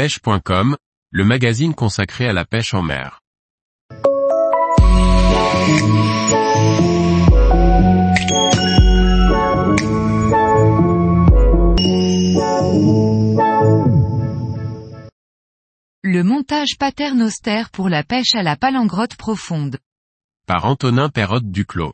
pêche.com, 0.00 0.78
le 1.10 1.24
magazine 1.26 1.74
consacré 1.74 2.26
à 2.26 2.32
la 2.32 2.46
pêche 2.46 2.72
en 2.72 2.80
mer. 2.80 3.20
Le 16.02 16.22
montage 16.22 16.78
paternostère 16.78 17.68
pour 17.68 17.90
la 17.90 18.02
pêche 18.02 18.34
à 18.34 18.42
la 18.42 18.56
palangrotte 18.56 19.16
profonde. 19.16 19.76
Par 20.46 20.64
Antonin 20.64 21.10
Perrotte 21.10 21.50
Duclos. 21.50 21.92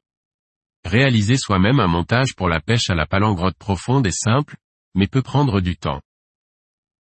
Réaliser 0.84 1.36
soi-même 1.36 1.80
un 1.80 1.88
montage 1.88 2.36
pour 2.36 2.48
la 2.48 2.61
pêche 2.61 2.88
à 2.88 2.95
la 2.95 3.07
palangrotte 3.07 3.59
profonde 3.59 4.07
est 4.07 4.16
simple, 4.16 4.54
mais 4.95 5.09
peut 5.09 5.23
prendre 5.23 5.61
du 5.61 5.77
temps. 5.77 6.00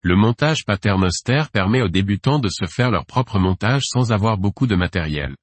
Le 0.05 0.17
montage 0.17 0.65
paternostère 0.65 1.49
permet 1.49 1.81
aux 1.81 1.88
débutants 1.88 2.39
de 2.39 2.49
se 2.49 2.66
faire 2.66 2.91
leur 2.91 3.05
propre 3.05 3.39
montage 3.39 3.84
sans 3.85 4.11
avoir 4.11 4.38
beaucoup 4.38 4.67
de 4.67 4.75
matériel. 4.75 5.38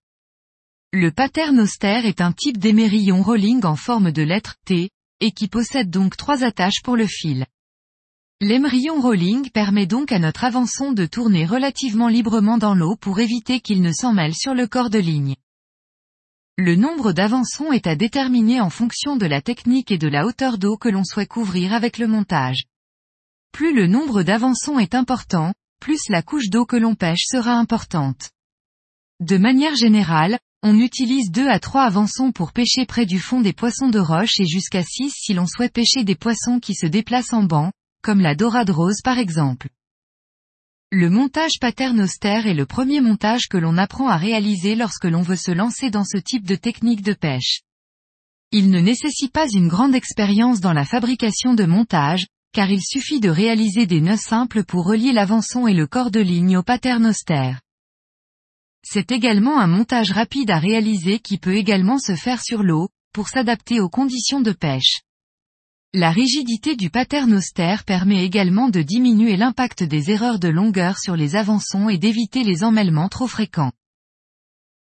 Le 0.92 1.10
paternostère 1.10 2.04
est 2.04 2.20
un 2.20 2.32
type 2.32 2.58
d'émerillon 2.58 3.22
rolling 3.22 3.64
en 3.64 3.74
forme 3.74 4.12
de 4.12 4.22
lettre 4.22 4.56
T, 4.66 4.90
et 5.20 5.30
qui 5.30 5.48
possède 5.48 5.88
donc 5.88 6.18
trois 6.18 6.44
attaches 6.44 6.82
pour 6.84 6.96
le 6.96 7.06
fil. 7.06 7.46
L'émerillon 8.42 9.00
rolling 9.00 9.50
permet 9.50 9.86
donc 9.86 10.12
à 10.12 10.18
notre 10.18 10.44
avançon 10.44 10.92
de 10.92 11.06
tourner 11.06 11.46
relativement 11.46 12.08
librement 12.08 12.58
dans 12.58 12.74
l'eau 12.74 12.96
pour 12.96 13.18
éviter 13.20 13.60
qu'il 13.60 13.80
ne 13.80 13.92
s'en 13.92 14.12
mêle 14.12 14.34
sur 14.34 14.52
le 14.52 14.66
corps 14.66 14.90
de 14.90 14.98
ligne. 14.98 15.36
Le 16.58 16.76
nombre 16.76 17.12
d'avançons 17.12 17.72
est 17.72 17.86
à 17.86 17.96
déterminer 17.96 18.60
en 18.60 18.68
fonction 18.68 19.16
de 19.16 19.24
la 19.24 19.40
technique 19.40 19.90
et 19.90 19.98
de 19.98 20.08
la 20.08 20.26
hauteur 20.26 20.58
d'eau 20.58 20.76
que 20.76 20.90
l'on 20.90 21.04
souhaite 21.04 21.30
couvrir 21.30 21.72
avec 21.72 21.96
le 21.96 22.08
montage. 22.08 22.64
Plus 23.52 23.74
le 23.74 23.86
nombre 23.86 24.22
d'avançons 24.22 24.78
est 24.78 24.94
important, 24.94 25.52
plus 25.80 26.08
la 26.08 26.22
couche 26.22 26.48
d'eau 26.50 26.66
que 26.66 26.76
l'on 26.76 26.94
pêche 26.94 27.24
sera 27.26 27.52
importante. 27.52 28.30
De 29.20 29.36
manière 29.36 29.76
générale, 29.76 30.38
on 30.62 30.78
utilise 30.78 31.30
2 31.30 31.48
à 31.48 31.58
3 31.58 31.82
avançons 31.82 32.32
pour 32.32 32.52
pêcher 32.52 32.84
près 32.86 33.06
du 33.06 33.18
fond 33.18 33.40
des 33.40 33.52
poissons 33.52 33.88
de 33.88 33.98
roche 33.98 34.38
et 34.40 34.46
jusqu'à 34.46 34.82
6 34.82 35.10
si 35.10 35.34
l'on 35.34 35.46
souhaite 35.46 35.72
pêcher 35.72 36.04
des 36.04 36.14
poissons 36.14 36.60
qui 36.60 36.74
se 36.74 36.86
déplacent 36.86 37.32
en 37.32 37.42
banc, 37.42 37.72
comme 38.02 38.20
la 38.20 38.34
dorade 38.34 38.70
rose 38.70 39.00
par 39.02 39.18
exemple. 39.18 39.68
Le 40.92 41.08
montage 41.08 41.60
paternostère 41.60 42.46
est 42.46 42.54
le 42.54 42.66
premier 42.66 43.00
montage 43.00 43.46
que 43.48 43.56
l'on 43.56 43.78
apprend 43.78 44.08
à 44.08 44.16
réaliser 44.16 44.74
lorsque 44.74 45.04
l'on 45.04 45.22
veut 45.22 45.36
se 45.36 45.52
lancer 45.52 45.88
dans 45.88 46.04
ce 46.04 46.18
type 46.18 46.46
de 46.46 46.56
technique 46.56 47.02
de 47.02 47.12
pêche. 47.12 47.60
Il 48.52 48.70
ne 48.70 48.80
nécessite 48.80 49.32
pas 49.32 49.48
une 49.48 49.68
grande 49.68 49.94
expérience 49.94 50.60
dans 50.60 50.72
la 50.72 50.84
fabrication 50.84 51.54
de 51.54 51.64
montage, 51.64 52.26
car 52.52 52.70
il 52.70 52.82
suffit 52.82 53.20
de 53.20 53.28
réaliser 53.28 53.86
des 53.86 54.00
nœuds 54.00 54.16
simples 54.16 54.64
pour 54.64 54.86
relier 54.86 55.12
l'avançon 55.12 55.66
et 55.66 55.74
le 55.74 55.86
corps 55.86 56.10
de 56.10 56.20
ligne 56.20 56.56
au 56.56 56.62
paternostère. 56.62 57.60
C'est 58.82 59.12
également 59.12 59.60
un 59.60 59.66
montage 59.66 60.10
rapide 60.10 60.50
à 60.50 60.58
réaliser 60.58 61.18
qui 61.18 61.38
peut 61.38 61.54
également 61.54 61.98
se 61.98 62.14
faire 62.14 62.42
sur 62.42 62.62
l'eau, 62.62 62.88
pour 63.12 63.28
s'adapter 63.28 63.80
aux 63.80 63.88
conditions 63.88 64.40
de 64.40 64.52
pêche. 64.52 65.00
La 65.92 66.12
rigidité 66.12 66.76
du 66.76 66.88
paternostère 66.88 67.84
permet 67.84 68.24
également 68.24 68.68
de 68.68 68.80
diminuer 68.80 69.36
l'impact 69.36 69.82
des 69.82 70.10
erreurs 70.12 70.38
de 70.38 70.48
longueur 70.48 70.98
sur 70.98 71.16
les 71.16 71.34
avançons 71.34 71.88
et 71.88 71.98
d'éviter 71.98 72.44
les 72.44 72.62
emmêlements 72.62 73.08
trop 73.08 73.26
fréquents. 73.26 73.72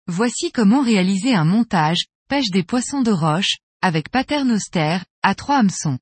Voici 0.08 0.52
comment 0.52 0.82
réaliser 0.82 1.34
un 1.34 1.46
montage, 1.46 2.08
pêche 2.28 2.50
des 2.50 2.64
poissons 2.64 3.02
de 3.02 3.12
roche, 3.12 3.58
avec 3.82 4.10
paternostère, 4.10 5.06
à 5.24 5.34
trois 5.34 5.58
hameçons. 5.58 5.98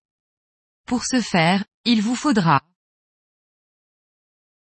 Pour 0.86 1.04
ce 1.04 1.20
faire, 1.20 1.66
il 1.84 2.02
vous 2.04 2.16
faudra 2.16 2.62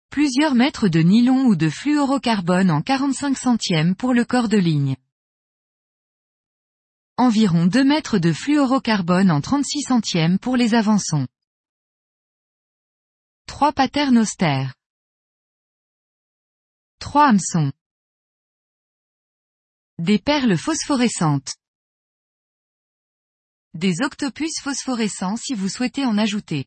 plusieurs 0.08 0.54
mètres 0.54 0.88
de 0.88 1.00
nylon 1.00 1.44
ou 1.44 1.56
de 1.56 1.68
fluorocarbone 1.68 2.70
en 2.70 2.80
45 2.80 3.36
centièmes 3.36 3.94
pour 3.94 4.14
le 4.14 4.24
corps 4.24 4.48
de 4.48 4.56
ligne. 4.56 4.96
Environ 7.18 7.66
2 7.66 7.84
mètres 7.84 8.18
de 8.18 8.32
fluorocarbone 8.32 9.30
en 9.30 9.42
36 9.42 9.82
centièmes 9.82 10.38
pour 10.38 10.56
les 10.56 10.74
avançons. 10.74 11.26
3 13.46 13.72
paternostères. 13.72 14.74
3 16.98 17.28
hameçons. 17.28 17.72
Des 19.98 20.18
perles 20.18 20.56
phosphorescentes. 20.56 21.56
Des 23.76 24.00
octopus 24.00 24.52
phosphorescents 24.62 25.36
si 25.36 25.52
vous 25.52 25.68
souhaitez 25.68 26.06
en 26.06 26.16
ajouter. 26.16 26.64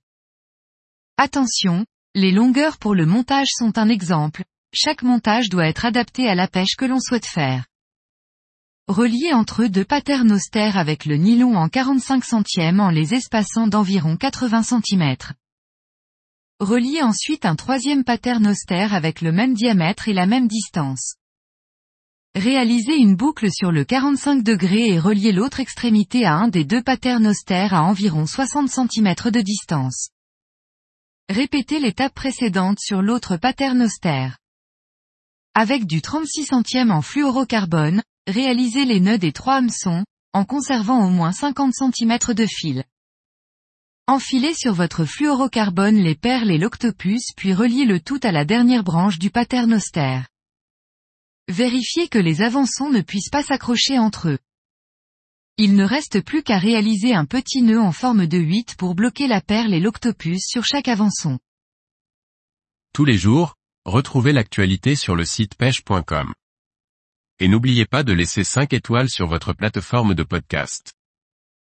Attention, 1.17 1.87
les 2.13 2.31
longueurs 2.31 2.77
pour 2.77 2.93
le 2.93 3.07
montage 3.07 3.47
sont 3.49 3.79
un 3.79 3.89
exemple, 3.89 4.43
chaque 4.75 5.01
montage 5.01 5.49
doit 5.49 5.65
être 5.65 5.85
adapté 5.85 6.29
à 6.29 6.35
la 6.35 6.47
pêche 6.47 6.75
que 6.77 6.85
l'on 6.85 6.99
souhaite 6.99 7.25
faire. 7.25 7.65
Reliez 8.87 9.33
entre 9.33 9.63
eux 9.63 9.69
deux 9.69 9.85
paternostères 9.85 10.77
avec 10.77 11.05
le 11.05 11.17
nylon 11.17 11.55
en 11.55 11.67
45 11.67 12.23
centièmes 12.23 12.79
en 12.79 12.91
les 12.91 13.15
espaçant 13.15 13.65
d'environ 13.65 14.15
80 14.15 14.61
cm. 14.61 15.15
Reliez 16.59 17.01
ensuite 17.01 17.43
un 17.43 17.55
troisième 17.55 18.03
paternostère 18.03 18.93
avec 18.93 19.21
le 19.21 19.31
même 19.31 19.55
diamètre 19.55 20.09
et 20.09 20.13
la 20.13 20.27
même 20.27 20.47
distance. 20.47 21.15
Réalisez 22.35 22.95
une 22.95 23.15
boucle 23.15 23.51
sur 23.51 23.71
le 23.71 23.83
45 23.83 24.43
degrés 24.43 24.89
et 24.89 24.99
reliez 24.99 25.31
l'autre 25.31 25.59
extrémité 25.59 26.25
à 26.25 26.35
un 26.35 26.47
des 26.47 26.63
deux 26.63 26.83
paternostères 26.83 27.73
à 27.73 27.83
environ 27.83 28.27
60 28.27 28.69
cm 28.69 29.15
de 29.31 29.41
distance. 29.41 30.09
Répétez 31.27 31.79
l'étape 31.79 32.13
précédente 32.13 32.79
sur 32.79 33.01
l'autre 33.01 33.37
paternostère. 33.37 34.37
Avec 35.55 35.87
du 35.87 36.01
36 36.01 36.45
centièmes 36.45 36.91
en 36.91 37.01
fluorocarbone, 37.01 38.03
réalisez 38.27 38.85
les 38.85 38.99
nœuds 38.99 39.17
des 39.17 39.33
trois 39.33 39.55
hameçons, 39.55 40.05
en 40.33 40.45
conservant 40.45 41.03
au 41.05 41.09
moins 41.09 41.31
50 41.31 41.73
cm 41.73 42.17
de 42.35 42.45
fil. 42.45 42.83
Enfilez 44.07 44.53
sur 44.53 44.73
votre 44.75 45.03
fluorocarbone 45.03 45.97
les 45.97 46.15
perles 46.15 46.51
et 46.51 46.59
l'octopus 46.59 47.31
puis 47.35 47.55
reliez 47.55 47.85
le 47.85 47.99
tout 47.99 48.19
à 48.21 48.31
la 48.31 48.45
dernière 48.45 48.83
branche 48.83 49.17
du 49.17 49.31
paternostère. 49.31 50.27
Vérifiez 51.49 52.07
que 52.09 52.19
les 52.19 52.43
avançons 52.43 52.91
ne 52.91 53.01
puissent 53.01 53.31
pas 53.31 53.41
s'accrocher 53.41 53.97
entre 53.97 54.29
eux. 54.29 54.37
Il 55.57 55.75
ne 55.75 55.83
reste 55.83 56.21
plus 56.21 56.43
qu'à 56.43 56.59
réaliser 56.59 57.15
un 57.15 57.25
petit 57.25 57.63
nœud 57.63 57.81
en 57.81 57.91
forme 57.91 58.27
de 58.27 58.37
8 58.37 58.75
pour 58.77 58.93
bloquer 58.93 59.27
la 59.27 59.41
perle 59.41 59.73
et 59.73 59.79
l'octopus 59.79 60.45
sur 60.47 60.63
chaque 60.63 60.87
avançon. 60.87 61.39
Tous 62.93 63.03
les 63.03 63.17
jours, 63.17 63.55
retrouvez 63.83 64.31
l'actualité 64.31 64.95
sur 64.95 65.15
le 65.15 65.25
site 65.25 65.55
pêche.com. 65.55 66.33
Et 67.39 67.47
n'oubliez 67.47 67.87
pas 67.87 68.03
de 68.03 68.13
laisser 68.13 68.43
5 68.43 68.71
étoiles 68.73 69.09
sur 69.09 69.25
votre 69.25 69.53
plateforme 69.53 70.13
de 70.13 70.23
podcast. 70.23 70.93